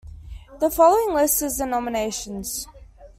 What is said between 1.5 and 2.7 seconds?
the nominations.